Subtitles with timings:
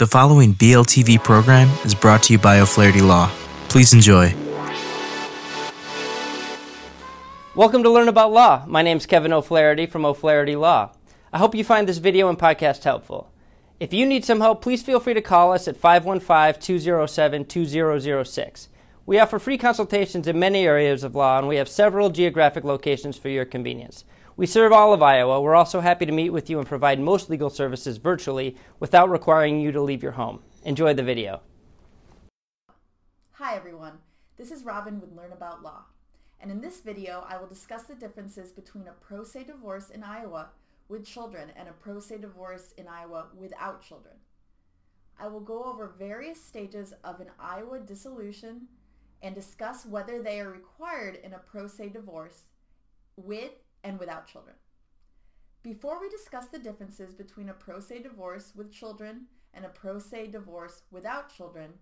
[0.00, 3.30] The following BLTV program is brought to you by O'Flaherty Law.
[3.68, 4.34] Please enjoy.
[7.54, 8.64] Welcome to Learn About Law.
[8.66, 10.92] My name is Kevin O'Flaherty from O'Flaherty Law.
[11.34, 13.30] I hope you find this video and podcast helpful.
[13.78, 18.68] If you need some help, please feel free to call us at 515 207 2006.
[19.10, 23.18] We offer free consultations in many areas of law, and we have several geographic locations
[23.18, 24.04] for your convenience.
[24.36, 25.40] We serve all of Iowa.
[25.40, 29.60] We're also happy to meet with you and provide most legal services virtually without requiring
[29.60, 30.44] you to leave your home.
[30.64, 31.40] Enjoy the video.
[33.32, 33.98] Hi everyone,
[34.36, 35.86] this is Robin with Learn About Law.
[36.40, 40.04] And in this video, I will discuss the differences between a pro se divorce in
[40.04, 40.50] Iowa
[40.88, 44.14] with children and a pro se divorce in Iowa without children.
[45.18, 48.68] I will go over various stages of an Iowa dissolution
[49.22, 52.48] and discuss whether they are required in a pro se divorce
[53.16, 53.52] with
[53.84, 54.56] and without children.
[55.62, 59.98] Before we discuss the differences between a pro se divorce with children and a pro
[59.98, 61.72] se divorce without children,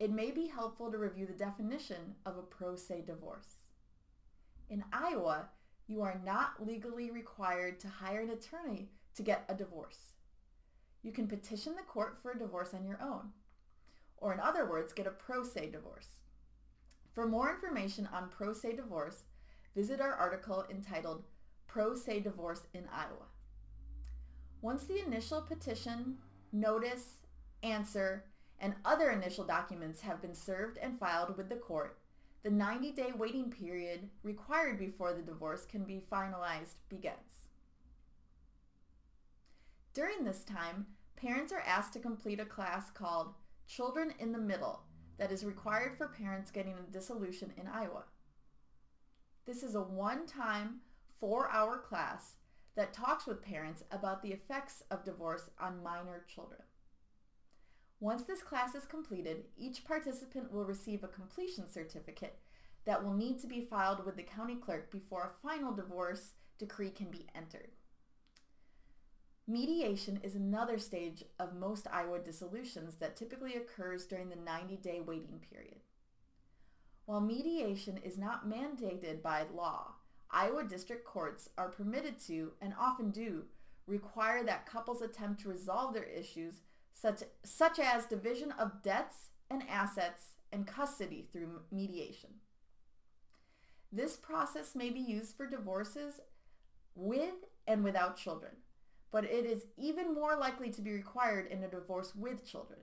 [0.00, 3.68] it may be helpful to review the definition of a pro se divorce.
[4.68, 5.48] In Iowa,
[5.86, 10.14] you are not legally required to hire an attorney to get a divorce.
[11.02, 13.30] You can petition the court for a divorce on your own,
[14.16, 16.08] or in other words, get a pro se divorce.
[17.16, 19.24] For more information on pro se divorce,
[19.74, 21.24] visit our article entitled
[21.66, 23.24] Pro Se Divorce in Iowa.
[24.60, 26.18] Once the initial petition,
[26.52, 27.22] notice,
[27.62, 28.26] answer,
[28.60, 31.96] and other initial documents have been served and filed with the court,
[32.42, 37.46] the 90-day waiting period required before the divorce can be finalized begins.
[39.94, 40.86] During this time,
[41.16, 43.32] parents are asked to complete a class called
[43.66, 44.82] Children in the Middle
[45.18, 48.04] that is required for parents getting a dissolution in Iowa.
[49.46, 50.80] This is a one-time,
[51.18, 52.36] four-hour class
[52.76, 56.60] that talks with parents about the effects of divorce on minor children.
[58.00, 62.38] Once this class is completed, each participant will receive a completion certificate
[62.84, 66.90] that will need to be filed with the county clerk before a final divorce decree
[66.90, 67.70] can be entered.
[69.48, 75.40] Mediation is another stage of most Iowa dissolutions that typically occurs during the 90-day waiting
[75.50, 75.78] period.
[77.04, 79.94] While mediation is not mandated by law,
[80.32, 83.44] Iowa district courts are permitted to, and often do,
[83.86, 86.62] require that couples attempt to resolve their issues
[86.92, 92.30] such, such as division of debts and assets and custody through mediation.
[93.92, 96.20] This process may be used for divorces
[96.96, 98.52] with and without children,
[99.10, 102.80] but it is even more likely to be required in a divorce with children.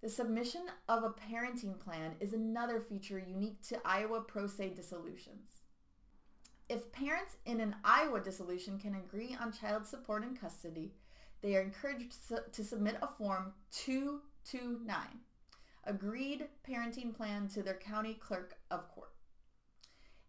[0.00, 5.62] The submission of a parenting plan is another feature unique to Iowa pro se dissolutions.
[6.68, 10.92] If parents in an Iowa dissolution can agree on child support and custody,
[11.40, 12.14] they are encouraged
[12.52, 14.96] to submit a Form 229,
[15.84, 19.12] Agreed Parenting Plan to their county clerk of court.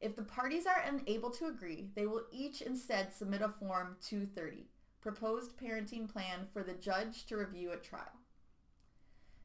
[0.02, 4.66] If the parties are unable to agree, they will each instead submit a Form 230,
[5.02, 8.20] Proposed Parenting Plan for the judge to review at trial.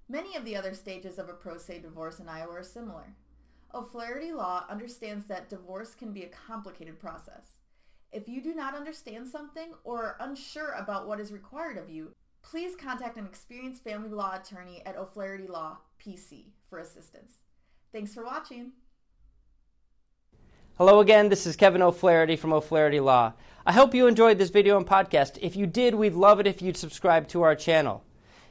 [0.08, 3.14] Many of the other stages of a pro se divorce in Iowa are similar.
[3.74, 7.56] O'Flaherty Law understands that divorce can be a complicated process.
[8.12, 12.12] If you do not understand something or are unsure about what is required of you,
[12.42, 17.38] please contact an experienced family law attorney at O'Flaherty Law, PC, for assistance.
[17.92, 18.70] Thanks for watching.
[20.76, 23.34] Hello again, this is Kevin O'Flaherty from O'Flaherty Law.
[23.64, 25.38] I hope you enjoyed this video and podcast.
[25.40, 28.02] If you did, we'd love it if you'd subscribe to our channel.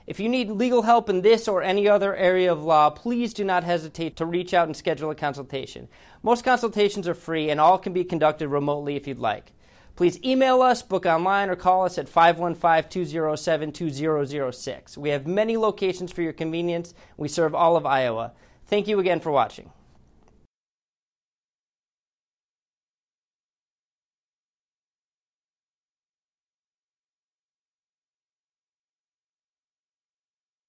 [0.08, 3.44] If you need legal help in this or any other area of law, please do
[3.44, 5.90] not hesitate to reach out and schedule a consultation.
[6.22, 9.52] Most consultations are free and all can be conducted remotely if you'd like.
[9.98, 14.96] Please email us, book online, or call us at 515-207-2006.
[14.96, 16.94] We have many locations for your convenience.
[17.18, 18.32] We serve all of Iowa.
[18.66, 19.72] Thank you again for watching.